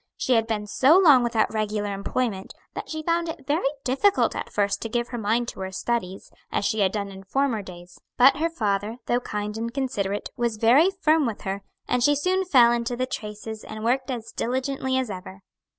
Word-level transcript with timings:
She 0.17 0.33
had 0.33 0.47
been 0.47 0.65
so 0.65 0.97
long 0.97 1.21
without 1.21 1.53
regular 1.53 1.93
employment 1.93 2.55
that 2.73 2.89
she 2.89 3.03
found 3.03 3.29
it 3.29 3.45
very 3.45 3.67
difficult 3.83 4.35
at 4.35 4.51
first 4.51 4.81
to 4.81 4.89
give 4.89 5.09
her 5.09 5.17
mind 5.19 5.47
to 5.49 5.59
her 5.59 5.71
studies, 5.71 6.31
as 6.51 6.65
she 6.65 6.79
had 6.79 6.91
done 6.91 7.09
in 7.09 7.23
former 7.23 7.61
days; 7.61 8.01
but 8.17 8.37
her 8.37 8.49
father, 8.49 8.97
though 9.05 9.19
kind 9.19 9.55
and 9.59 9.71
considerate, 9.71 10.31
was 10.35 10.57
very 10.57 10.89
firm 10.89 11.27
with 11.27 11.41
her, 11.41 11.61
and 11.87 12.03
she 12.03 12.15
soon 12.15 12.45
fell 12.45 12.71
into 12.71 12.95
the 12.95 13.05
traces 13.05 13.63
and 13.63 13.83
worked 13.85 14.09
as 14.09 14.31
diligently 14.31 14.97
as 14.97 15.11
ever. 15.11 15.43